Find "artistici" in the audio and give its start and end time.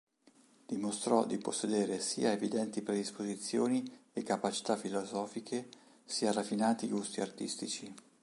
7.21-7.93